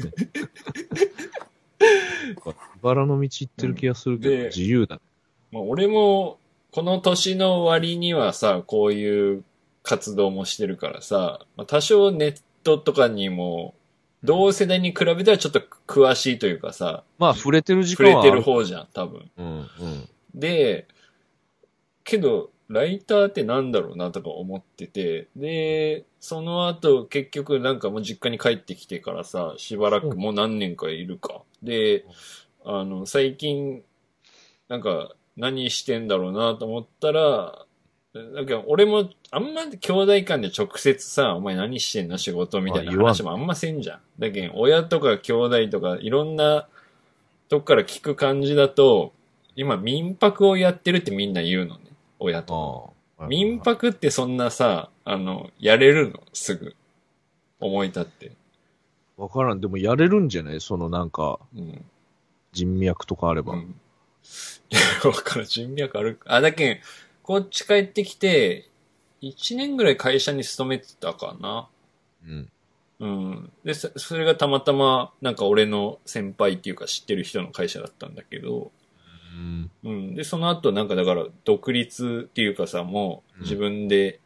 [2.79, 5.01] 茨の道行ってる気がするけど、で自由だね。
[5.53, 6.39] まあ、俺も、
[6.73, 9.45] この年の割にはさ、こういう
[9.83, 13.75] 活動もしてるからさ、まあ、多少ネットとかにも、
[14.25, 18.37] 同世代に比べたらちょっと詳しいというかさ、まあ触れてる時触れて間はある。
[18.37, 19.31] る方じゃん、多分。
[19.37, 19.67] うん、うん。
[20.35, 20.89] で、
[22.05, 31.43] けど、ライターってなんだろうなとか思ってて、で、その後結局なんかもう実家に帰ってきてからさ、しばらくもう何年かいるか。
[31.63, 32.07] で、
[32.65, 33.83] あの、最近、
[34.69, 37.67] なんか何してんだろうなと思ったら、
[38.15, 44.01] だけど俺もあんま兄弟間で直接さ、お前何してんの仕事みたいな話もあんませんじゃん。
[44.19, 46.69] だけど親とか兄弟とかいろんな
[47.49, 49.13] とこから聞く感じだと、
[49.57, 51.85] 今民泊をやってるってみんな言うのね。
[52.21, 52.95] 親と
[53.29, 56.23] 民泊ってそんなさ、あの、やれるの？
[56.33, 56.75] すぐ。
[57.61, 58.33] 思い立って。
[59.17, 59.61] わからん。
[59.61, 60.61] でもやれるんじゃない？
[60.61, 61.85] そのなんか、うん。
[62.53, 63.55] 人脈とかあれば。
[63.55, 63.61] うん。
[64.71, 65.47] いや、わからん。
[65.47, 66.19] 人脈ある。
[66.27, 66.79] あ、だけん、
[67.25, 68.69] こっち帰ってきて、
[69.23, 71.69] 1年ぐらい会社に勤めてたかな。
[72.27, 72.51] うん。
[73.01, 73.53] うん。
[73.65, 78.71] で、そそれがたまたま、なんか俺の先輩っていうか知ってる人の会社だったんだけど、
[79.35, 79.71] うん。
[79.85, 80.15] うん。
[80.15, 84.21] で、その後なんかだから独立っていうかさ、もう自分で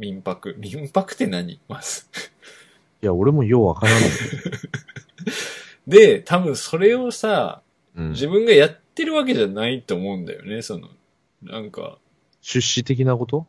[0.00, 0.56] 民泊。
[0.58, 1.60] 民泊って何？
[1.68, 2.06] まず。
[3.00, 4.10] いや、俺もようわからない。
[5.86, 7.62] で、多分それをさ、
[7.94, 8.10] うん。
[8.10, 10.88] 自分がやってるわけじゃないと思うんだよね、その、
[11.42, 11.98] なんか、
[12.40, 13.46] 出資的なこと？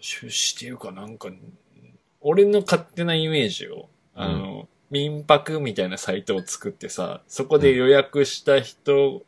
[0.00, 1.28] 出資っていうかなんか、
[2.20, 9.22] 俺の勝手なイメージを、あの、民泊みたいなサイトを作ってさ、そこで予約した人、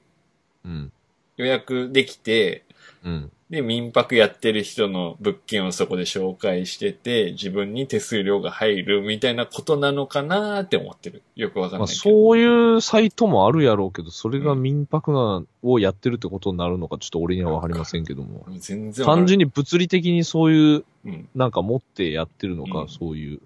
[0.65, 0.93] うん。
[1.37, 2.65] 予約できて、
[3.05, 3.33] うん。
[3.51, 11.23] で、民泊やってる人の物件をそこで紹介してて、自分に手数料が入るみたいなことなのかなって思ってる。
[11.35, 12.15] よくわかんまあ、ないけど。
[12.15, 18.47] そういうサイトもあるやろうけど、それが民泊な、をやってるってことになるのか、ちょっと俺にはわかりませんけども。
[18.59, 21.29] 全然単純に物理的にそういう、うん。
[21.35, 23.41] なんか持ってやってるのか、うんそういう、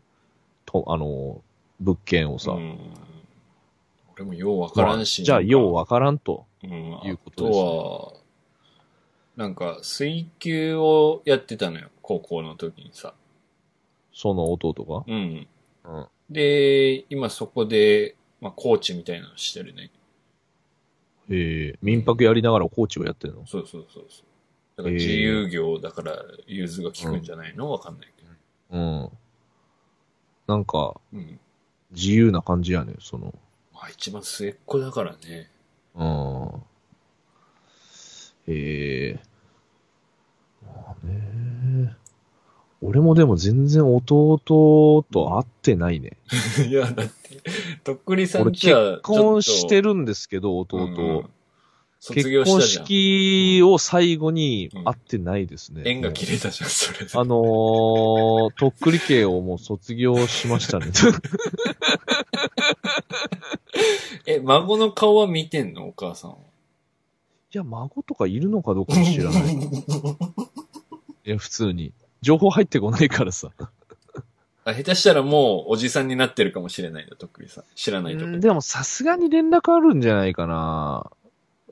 [0.67, 1.41] と、あの、
[1.81, 2.53] 物件をさ。
[2.53, 2.79] うん
[4.17, 5.23] 俺もようわからんし。
[5.23, 6.45] まあじゃあ、ようわわからんと。
[6.63, 6.71] うん、
[7.05, 8.24] いうことですねあとは、
[9.37, 13.15] なんか、水球をやってたのよ、高校の時にさ。
[14.13, 15.05] その弟が？
[15.07, 15.47] うん。
[15.85, 16.07] うん。
[16.31, 19.91] で、今そこで、まあ、コーチみたいなのしてるね。
[21.31, 23.47] ええ民泊やりながらコーチをやってるの？
[23.47, 24.27] そうそうそうそう。
[24.77, 27.71] だから自由業だから融通が効くんじゃないの？
[27.71, 28.79] わかんないけど。
[28.79, 29.11] うん。
[30.47, 31.41] なんか、うん。
[31.93, 33.35] 自由な感じやねその。
[33.73, 35.51] まあ一番末っ子だからね。
[35.95, 36.63] うん。
[38.49, 39.21] へえ。
[40.65, 41.97] まあね。
[42.83, 44.39] 俺もでも全然弟
[45.11, 46.19] と会ってないね。
[46.69, 47.13] いや、だって、
[47.83, 50.77] とっくりさ俺んちは結婚してるるんですけど、弟。
[50.79, 51.31] うん
[52.01, 52.85] 卒結婚業したじゃん。
[52.85, 55.85] 式を最後に会ってないですね。
[55.87, 57.11] 縁が切れたじゃん、それで。
[57.15, 60.89] あのー、とっくり系をもう卒業しましたね。
[64.27, 66.37] え、孫の顔は見てんのお母さんは？
[67.55, 69.55] いや、孫とかいるのかどうかも知らない。
[69.55, 71.93] いや、普通に。
[72.21, 73.51] 情報入ってこないからさ。
[74.65, 77.65] あ下手したらもうおじさんになってるかもしれないんだ、とっくりさん。
[77.77, 81.13] 知らないとでもさすがに連絡あるんじゃないかな。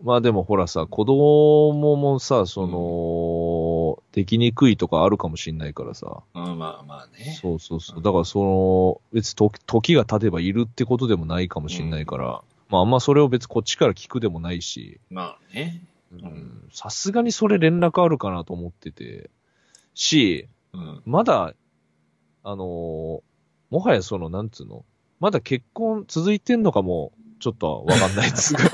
[0.02, 6.22] まあでもほらさ、子供もさ、その、できにくいとかあるかもしんないからさ。
[6.34, 7.38] うん、まあまあね。
[7.40, 8.02] そうそうそう。
[8.02, 12.42] だからその、別に時時が経てばいるってことでもないかもしんないから。
[12.72, 14.98] まああんまそれを別にこっちから聞くでもないし。
[15.10, 15.82] まあね。
[16.12, 19.30] うんさすがにそれ連絡あるかなと思ってて。
[19.94, 21.02] し、うん。
[21.04, 21.54] まだ、
[22.42, 23.22] あのー
[23.70, 24.84] もはやその、なんつうの、
[25.20, 28.60] まだ結婚続いてんのかも、ちょっとわかんないですが。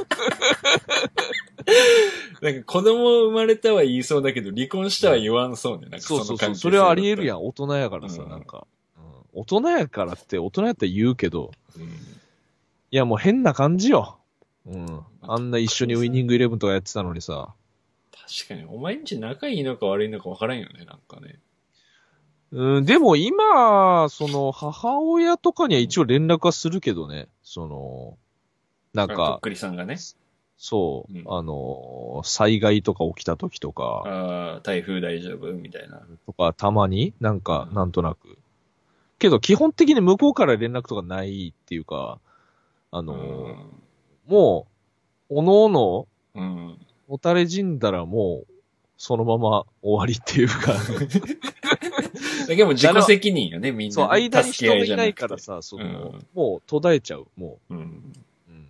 [2.41, 5.83] なんか子供生まれたは言いそうだけど、離婚したは言わんそうね。
[5.83, 6.55] なんかそうそうそう。
[6.55, 7.27] それはあり得るん。
[7.27, 7.45] やん。
[7.45, 9.03] 大人やからさ、うんなんか、うん。
[9.41, 11.89] 大人やからって、大人やったら言うけど、うん。
[12.90, 14.18] いやもう変な感じよ。
[14.66, 15.01] うん。
[15.22, 17.55] あんな一緒にウィニングイレブンとかやってたのにさ。
[18.12, 21.38] 確かに、お前んち仲いいのか悪いのか分からんよね、なんかね。
[22.51, 27.29] うん、でも今、その、母親とかには一応連絡はするけどね。
[27.42, 28.18] その、
[28.94, 29.96] なんとっか、くりさんがね。
[30.57, 36.03] そう、うんあの、災害とか起きた時とか、ああ、台風大丈夫みたいな。
[36.27, 38.38] とか、たまに、なんかう、んなんとなく。
[39.18, 42.18] けど、基本的に向こうから連絡とかないっていうか、
[42.90, 43.70] あの、
[44.27, 44.66] も
[45.31, 46.42] う、おのおの、うん。
[46.42, 46.79] うん。
[47.09, 48.53] もたれ死んだらもう、
[48.98, 50.74] そのまま終わりっていうか、
[52.48, 53.92] だけども自己責任よね、みんなね。
[53.92, 57.79] そう、間に人がいないからさ、その、うんもう途絶えちゃう、もうん。
[57.79, 57.83] う。
[57.83, 58.68] うん。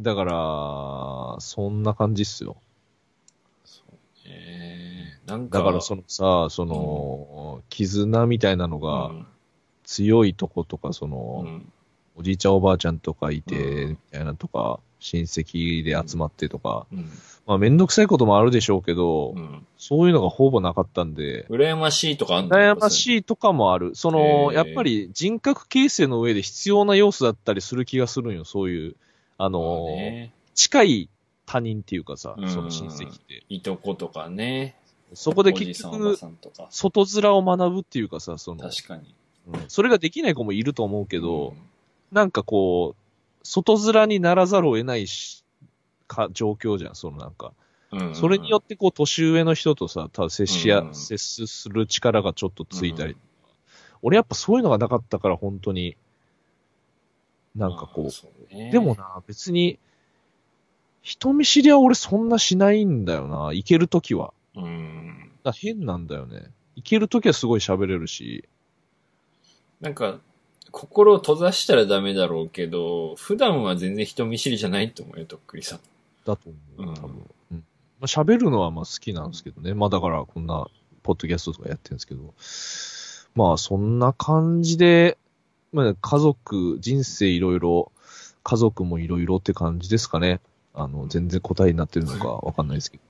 [0.00, 2.56] だから、そんな感じっすよ。
[4.26, 5.58] ええなんか。
[5.58, 9.26] だからそのさ、その、絆みたいなのがうん
[9.84, 11.72] 強いとことか、その、うん
[12.18, 17.08] おじいちゃんおばあちゃんとかいて、うんみたいなとか、親戚で集まってとか、うん。
[17.46, 19.66] まあめんどくさいこともあるでしょうけど、うん。
[19.76, 22.56] そういうのがほぼなかったんで、羨ましいとかあんの？
[22.56, 23.94] 悩ましいとかもある。
[23.94, 28.96] その、やっぱり人格形成の上で必要な要素だったりする気がするんよ、そういう、
[29.38, 30.32] ああの、ね。
[30.54, 31.08] 近い
[31.46, 33.44] 他人っていうかさう、んその親戚って。
[33.48, 34.74] いとことかね。
[35.14, 36.16] そこで結局。
[36.70, 39.02] 外面を学ぶっていうかさ、その、確かに。
[39.46, 41.67] うんそれができない子もいると思うけど、うん
[42.12, 45.44] なんかこう、外面にならざるを得ないし、
[46.06, 47.52] か、状況じゃん、そのなんか。
[47.92, 48.14] うん。
[48.14, 53.16] それによってこう、年上の人とさ、た接しや、うん接する力がちょっとついたり。
[54.02, 55.96] 俺やっぱそういうのがなかったから、本当に、
[57.54, 59.78] なんかこう、うねでもな、別に、
[61.02, 64.32] 人見知りは俺そんなしないんだよな、行けるときは。
[64.54, 65.32] うん。
[65.42, 66.50] だ変なんだよね。
[66.76, 68.44] 行けるときはすごい喋れるし。
[69.80, 70.20] なんか、
[70.70, 75.80] 心を閉ざしたらダメだろうけど、普段は全然人見知りじゃないと思うよ、とっくりさん。
[76.24, 77.30] だと思う、うん多分。
[77.52, 77.58] うん。
[77.58, 77.62] ま
[78.02, 79.74] あ、喋るのはまあ好きなんですけどね。
[79.74, 80.66] まあだからこんな、
[81.02, 82.34] ポッドキャストとかやってるんですけど。
[83.34, 85.18] まあそんな感じで、
[85.72, 87.92] まあ家族、人生いろいろ、
[88.42, 90.40] 家族もいろいろって感じですかね。
[90.74, 93.02] あの、全然答えになってるのかわかんないですけど。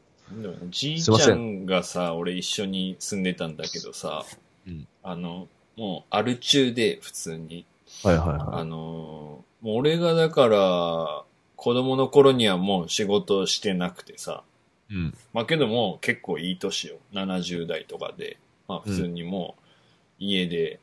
[0.70, 4.24] じいちゃんがさ、俺一緒に住んでたんだけどさ、
[4.66, 7.64] うんあの、もう、アル中で、普通に。
[8.02, 11.24] はいはいはあの、もう俺がだから、
[11.56, 14.42] 子供の頃にはもう仕事してなくてさ、
[14.90, 14.94] い。
[14.94, 15.14] うん。
[15.32, 16.96] まあけども結構いい年よ。
[17.12, 18.38] 70代とかで。
[18.68, 19.62] まあ普通にもう
[20.18, 20.78] 家で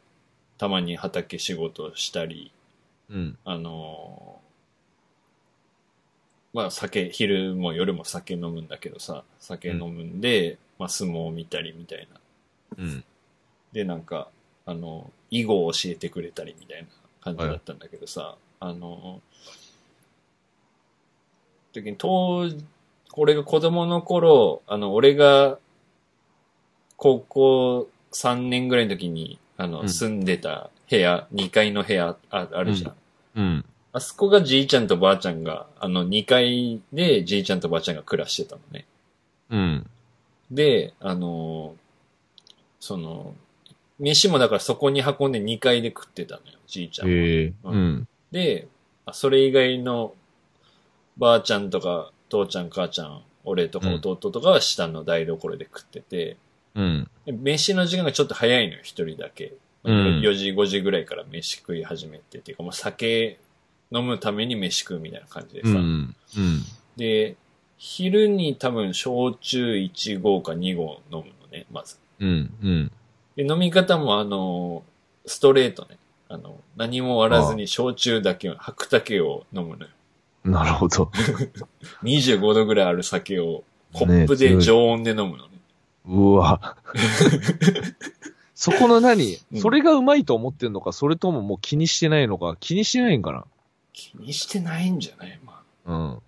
[0.58, 2.51] たまに畑仕事したり、
[3.10, 3.38] うん。
[3.45, 4.39] あの
[6.53, 12.19] まあ酒、昼も夜も酒飲むんだけどさ、酒飲むんで、まあ相撲を見たりみたいな。
[12.84, 13.03] うん。
[13.73, 14.29] で、なんか、
[14.65, 16.88] あの、囲碁を教えてくれたりみたいな
[17.21, 19.21] 感じだったんだけどさ、あの、
[21.73, 22.63] 時に、当時、
[23.13, 25.60] 俺が子供の頃、あの、俺が、
[26.97, 32.95] 高校3年ぐらいの時に、あの、うん住んでた部屋、2階の部屋ああるじゃん。
[33.36, 33.65] うん。
[33.93, 38.86] あそこがじいちゃんとばあちゃんが、あの、2階でじいちゃんとばあちゃんが暮らしてたのね。
[39.49, 39.89] うん。
[40.51, 41.75] で、あの、
[42.80, 43.34] その、
[43.99, 47.13] 飯もだからそこに運んで2階で食ってたのよ、じいちゃんは。
[47.13, 47.45] へえ。
[47.47, 48.08] ううんん。
[48.31, 48.67] で、
[49.05, 50.13] あそれ以外の
[51.17, 56.38] ばあちゃんとか父ちゃん母ちゃん、俺とかうん弟とかは下の台所で食ってて、
[56.75, 57.10] うん。
[57.25, 59.53] で飯の時間がちょっと早いのよ、一人だけ。
[59.84, 63.39] うん4時、5時ぐらいから飯食い始めてっていうか、もう酒
[63.91, 65.69] 飲むために飯食うみたいな感じでさ。
[65.69, 65.75] うん。
[65.75, 66.15] うん。
[66.97, 67.36] で、
[67.77, 71.97] 昼に多分焼酎1合か2合飲むのね、まず。
[72.19, 72.51] うん。
[72.63, 72.91] うん。
[73.35, 74.83] で、飲み方もあの、
[75.25, 75.97] ストレートね。
[76.29, 79.91] あの、何も割らずに焼酎だけを、白竹を飲むのよ。
[80.43, 81.11] なるほど。
[82.03, 85.57] 25度ぐらいある酒をコップで常温で飲むのね。
[86.07, 86.77] うわ。
[88.53, 89.37] そこの何？
[89.51, 93.45] うんそれがうまいと思ってんのか、それとももう気にしてないのか、気にしてないんかな？
[93.93, 95.39] 気にしてないんじゃない？
[95.45, 95.91] まあ。
[95.91, 96.21] うん。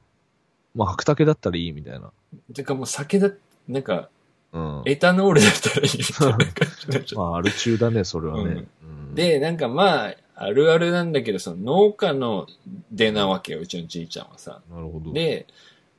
[0.75, 2.11] まあ、白竹だったらいいみたいな。
[2.53, 3.31] てかもう酒だ、
[3.67, 4.09] なんか、
[4.53, 4.81] うん。
[4.85, 8.65] エタノールだったらいいみたいな感じになっちゃうまあ、アル中だね、それはね。
[8.83, 12.47] うん、で、なんかまあ、あるあるなんだけど、その農家の
[12.91, 14.61] 出なわけよ、うちのじいちゃんはさ。
[14.69, 15.11] なるほど。
[15.11, 15.47] で、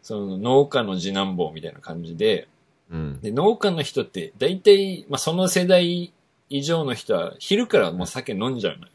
[0.02, 2.48] その農家の次男坊みたいな感じで、
[2.90, 3.20] うん。
[3.20, 6.12] で、農家の人って、大体、まあその世代
[6.48, 8.92] 以上の人は、昼からもう酒飲んじゃうのよ。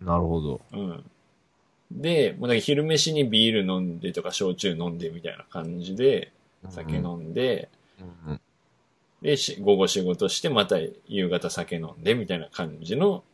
[0.00, 0.60] なるほど。
[0.72, 1.04] うん。
[1.90, 6.32] で、もうだから昼飯にビール飲んでとか焼酎飲んでみたいな感じで、
[6.68, 7.68] 酒飲んで、
[8.26, 8.40] うん。
[9.26, 10.76] で、し午後仕事して、また
[11.08, 13.24] 夕方酒飲んでみたいな感じの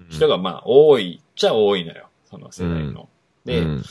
[0.00, 2.08] うん人がまあ多いっちゃ多いのよ。
[2.28, 3.08] その世代の。
[3.44, 3.84] で、うん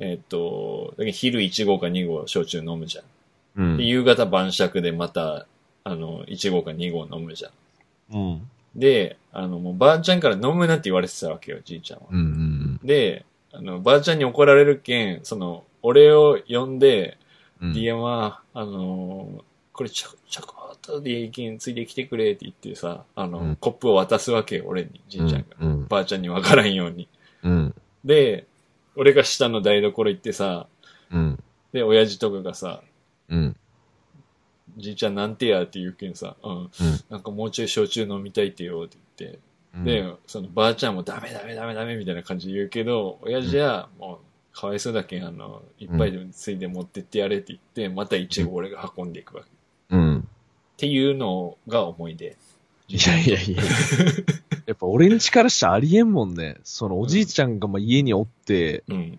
[0.00, 3.04] えっと、昼1合か2合焼酎飲むじゃん。
[3.56, 5.46] うんで、夕方晩酌でまた、
[5.82, 8.14] あの、1合か2合飲むじゃん。
[8.14, 8.50] うん。
[8.76, 12.06] で、あの、もうばあちゃんから飲むなって言われてたわけよ、じいちゃんは。
[12.10, 12.18] うん。
[12.18, 12.80] うん。
[12.86, 17.16] で、あの、ばあちゃんに怒られるけん、その、俺を呼んで、
[17.62, 17.72] うん。
[17.72, 19.47] DM は、あのー
[19.78, 25.46] これちょ、ちょこっとでいいけんついてきてくれって言ってさ、あの、うんコップを渡すわけよ、俺に、じいちゃんが。
[25.60, 25.86] うん。
[25.86, 27.06] ばあちゃんにわからんように。
[27.44, 27.74] うん。
[28.04, 28.48] で、
[28.96, 30.66] 俺が下の台所行ってさ、
[31.12, 31.38] うん。
[31.72, 32.82] で、親父とかがさ、
[33.28, 33.56] うん。
[34.78, 35.62] じいちゃんなんてや？
[35.62, 36.70] って言うけんさ、うん、
[37.08, 39.38] なんかもうちょい焼酎飲みたいってよって言って、
[39.76, 39.84] うん。
[39.84, 44.18] で、そのばあちゃんもダメダメダメダメみたいな感じで言うけど、親父はも
[44.54, 49.48] うかわいそうだけん、あの、いっぱいでもついで持ってってやれって言って、また一応俺が運んでいくわけ。
[50.78, 50.86] っうん。
[50.86, 52.36] ていうのが思い出。
[52.88, 53.62] いやいやいや。
[54.66, 56.56] やっぱ俺んちからしたらありえんもんね。
[56.64, 59.18] そのおじいちゃんがまあ家におって、うん。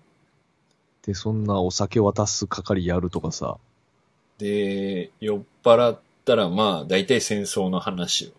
[1.06, 3.58] で、そんなお酒渡す係やるとかさ。
[4.38, 8.32] で、酔っ払ったらまあ、大体戦争の話よ。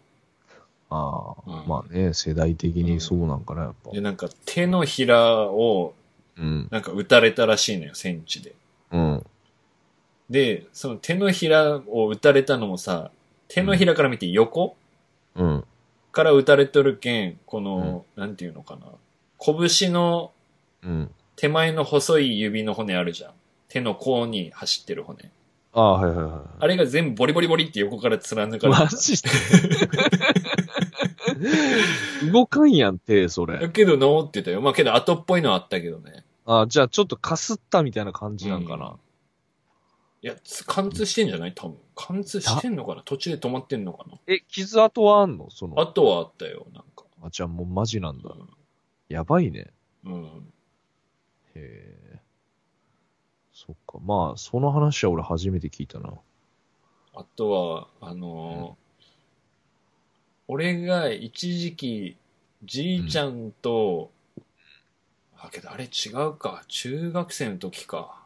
[0.88, 4.00] ああ、うんまあね、世代的にそうなんかな、やっぱで、。
[4.00, 5.94] なんか手のひらを
[6.36, 6.68] うん。
[6.70, 8.54] なんか撃たれたらしいのよ、戦地で。
[8.92, 9.26] うん。
[10.30, 13.10] で、その手のひらを撃たれたのもさ、
[13.48, 14.76] 手のひらから見て横、
[15.34, 15.64] うん。
[16.12, 18.86] から撃たれとるけん、この、なんていうのかな。
[19.38, 20.32] 拳の
[20.82, 21.10] うん。
[21.36, 23.32] 手前の細い指の骨あるじゃん。
[23.68, 25.30] 手の甲に走ってる骨。
[25.72, 26.40] ああ、はいはいはい。
[26.60, 29.30] あれが全部ボリボリボリって横から貫かれてマジで？
[32.32, 33.68] 動かんやん、手、そだれ。
[33.70, 34.60] けど治ってたよ。
[34.60, 36.24] まあけど後っぽいのはあったけどね。
[36.46, 38.96] あじゃあちょっとかすったみたいな感じなんかな。
[40.22, 41.54] いや、つ貫通してんじゃない？
[41.54, 41.78] 多分。
[41.94, 43.02] 貫通してんのかな？
[43.02, 44.18] 途中で止まってんのかな？
[44.26, 45.50] え、傷跡はあんの？
[45.50, 45.80] その。
[45.80, 47.04] あとはあったよ、なんか。
[47.22, 48.30] あ、じゃあもうマジなんだ。
[49.08, 49.70] やばいね。
[50.04, 50.12] うん。
[50.12, 50.52] うん。
[51.54, 52.20] へえ。
[53.52, 53.98] そっか。
[54.04, 56.12] まあ、その話は俺初めて聞いたな。
[57.14, 58.90] あとは、あのー
[60.52, 62.16] 俺が一時期、
[62.64, 64.10] じいちゃんと、
[65.38, 66.64] あ、けどあれ違うか。
[66.66, 68.19] 中学生の時か。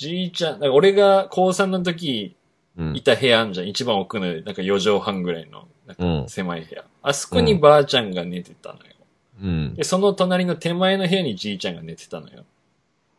[0.00, 2.34] じいちゃん、なんか俺が高3の時
[2.78, 3.02] うんい。
[3.02, 3.68] た部屋あんじゃん。
[3.68, 6.84] 一番奥の、なんか4畳半ぐらいの、なんうんか狭い部屋。
[7.02, 8.82] あそこにばあちゃんが寝てたのよ。
[9.42, 9.84] うんで、。
[9.84, 12.44] その隣の手前の部屋にじいちゃんが寝てたのよ。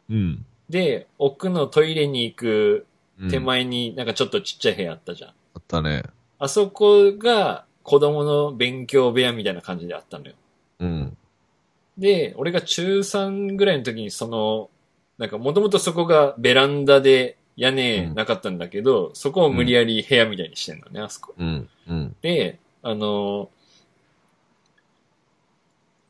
[0.09, 0.45] うん。
[0.69, 2.87] で、奥のトイレに行く
[3.19, 3.39] うん手。
[3.39, 5.29] 前になんかちょっとちっちゃい部屋あったじゃん。
[5.29, 6.03] あったね。
[6.39, 10.33] あそこが子供の勉強部屋みたいな感じであったのよ。
[10.79, 11.17] うん。
[11.97, 14.69] で、俺が中3ぐらいの時にその、
[15.21, 21.35] なんかもともとそこがベランダで屋根なかったんだけど、そこを無理やり部屋みたいにしてんのね、あそこ。
[21.37, 21.69] うん。
[21.87, 22.15] うん。
[22.23, 23.51] で、あの、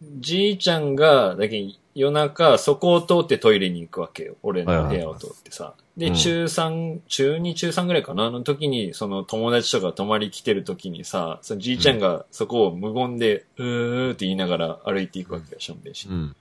[0.01, 1.61] じいちゃんが、だけ
[1.93, 4.37] 夜中、そこを通ってトイレに行くわけよ。
[4.43, 5.73] 俺の部屋を通ってさ。
[5.97, 8.27] で、うん中3、中2、中3ぐらいかな？
[8.27, 16.13] あの時に、その友達とか泊まり来てる時にさ、そのじいちゃんがそこを無言で、うーって言いながら歩いていくわけよ、しょんべんしう。
[16.13, 16.33] ん。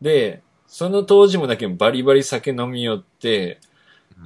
[0.00, 0.43] で、
[0.74, 3.60] その当時もだけバリバリ酒飲みよって、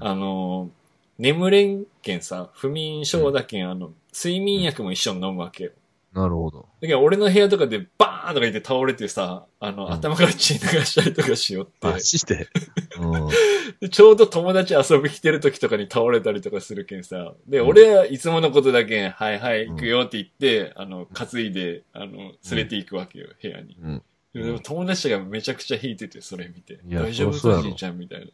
[0.01, 0.71] うんあの、
[1.19, 5.73] 眠れんけんさ、不眠症だけん、あの、睡眠薬も一緒に飲むわけよ。
[6.15, 6.61] なるほど。
[6.81, 12.49] だけど俺の部屋とかでバーンとか言って倒れてさ、あの、うん頭から血流したりとかしよって、 マジで？
[12.99, 13.29] うん。
[13.83, 17.35] でちょうど友達遊び来てる時とかに倒れたりとかするけんさ。
[17.47, 23.77] で、うん俺はいつものことだけん、はいはい、うん行くよって言って、あの、担いで、あの、連れて行くわけよ、部屋に。
[24.35, 24.43] うん。
[24.45, 26.81] でも友達がめちゃくちゃ引いてて、それ見て。
[26.87, 28.27] いや大丈そりゃそうやろ夫かじいちゃんみたいな。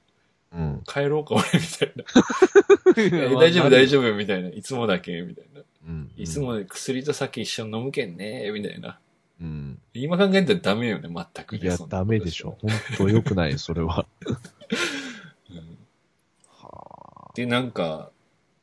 [0.54, 0.82] うん。
[0.86, 2.04] 帰ろうか俺みたいな。
[2.96, 4.48] え大丈夫大丈夫みたいな。
[4.50, 5.62] いつもだけみたいな。
[5.86, 6.10] うん。
[6.16, 8.98] いつも薬と酒一緒に飲むけんねみたいな。
[9.40, 9.78] うん。
[9.94, 11.62] 今考えたらダメよね、全くね。
[11.62, 12.56] いやそん、なダメでしょ。。
[12.60, 14.06] 本当良くない、それは。
[15.50, 15.78] うん
[16.48, 18.10] はで、なんか、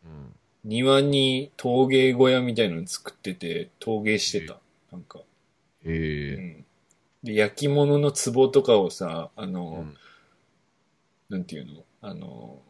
[0.06, 0.34] うん。
[0.64, 4.60] 庭に陶芸小屋みたいなの作ってて、陶芸してた。
[4.92, 5.20] なんか。
[5.20, 6.36] うへえ。
[6.36, 6.61] ん。
[7.24, 9.98] で、焼き物の壺とかをさ、あうの、ん。
[11.30, 11.84] なんていうの？
[12.02, 12.62] あの、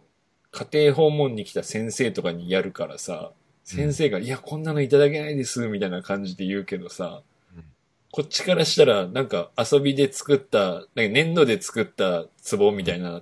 [0.52, 3.32] 家庭訪問に来た先生とかにやるからさ、
[3.64, 7.22] 先生が、いや、こんなのいただけないです、みたいな感じで言うけどさ、
[7.56, 7.64] うん
[8.14, 12.26] こっちからしたら、なんか遊びで作った、なんか粘土で作った
[12.58, 13.22] 壺みたいな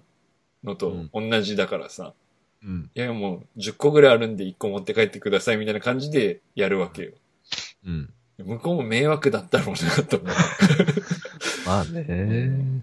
[0.64, 2.16] のと同じだからさ、
[2.64, 2.90] うん。
[2.96, 7.12] いや、もう10個ぐらいあるんで1個持って帰ってくださいみたいな感じでやるわけよ。
[7.86, 8.10] うん。
[8.40, 10.30] 向こうも迷惑だったろうなと思う。
[11.70, 12.82] まあね。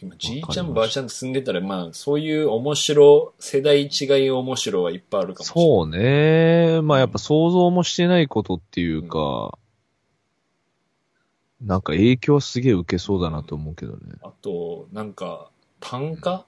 [0.00, 5.68] 今、じいちゃんばあちゃんと住んでたら、まあ、そういう面白、世代違い面白はいっぱいあるかもしれない。
[5.68, 6.80] そうね。
[6.80, 9.58] まあやっぱ想像もしてないことっていうか、
[11.60, 13.98] なんか影響はすげえ受けそうだなと思うけどね。
[14.22, 16.46] あと、なんか、単価？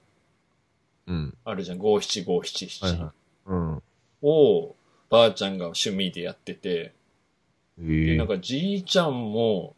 [1.05, 1.37] うん。
[1.45, 3.11] あるじゃん、五七五七七はいはい。
[3.47, 3.83] うん。
[4.23, 4.75] を、
[5.09, 6.93] ばあちゃんが趣味でやってて、
[7.79, 9.75] えでえなんかじいちゃんも、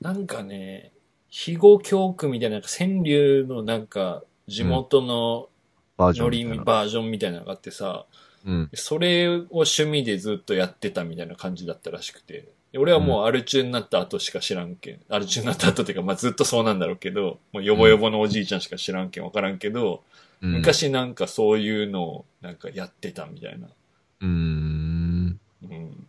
[0.00, 0.92] なんかね、
[1.30, 5.48] 肥後教区みたいな、なんか川柳のなんか、地元の
[5.96, 6.64] バージョノリンみたいな。
[6.64, 8.06] バージョンみたいなのがあってさ、
[8.46, 8.70] うん。
[8.74, 12.48] それを趣味でずっとやってたみたいな感じだったらしくて。
[12.72, 15.00] で俺はもうアル中になった後しか知らんけん。
[15.08, 20.04] アル中になった後っていうか、まあずっとそうなんだろうけど、もうヨボヨボのおじいちゃんしか知らんけんわからんけど、
[20.42, 23.66] うん、昔なんかそういうのをなんかやってたみたいな。
[23.66, 25.40] うーん。
[25.62, 26.06] うん。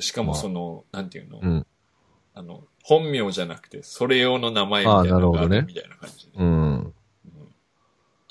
[0.00, 1.66] しかもその、なんていうの、うん。
[2.34, 6.32] あの、本名じゃなくて、それ用の名前みたいなのがあるみたいな感じで。
[6.36, 6.46] うん。
[6.46, 6.94] うん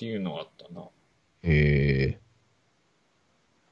[0.01, 0.81] っていうのがあったな。
[1.43, 2.17] え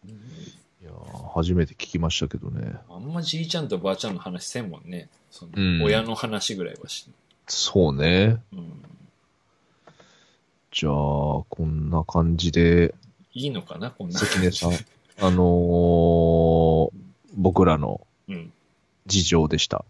[0.05, 2.75] えいやー初めて聞きましたけどね。
[2.87, 5.09] あんまじいちゃんとばあちゃんの話せんもんね。
[5.31, 7.09] そのうん親の話ぐらいはし、
[7.47, 8.37] そうね。
[8.53, 8.83] うん。
[10.71, 12.93] じゃあ、こんな感じで、
[13.33, 14.19] いいのかなこんな。
[14.19, 14.75] 関根さん、あ
[15.31, 15.37] のー、
[17.35, 18.53] 僕らのうん。
[19.05, 19.85] 事情でした。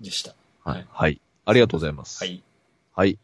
[0.00, 0.34] でした。
[0.64, 0.86] ははいい。
[0.90, 1.20] はい。
[1.44, 2.24] ありがとうございます。
[2.24, 2.42] はい。
[2.94, 3.18] はい。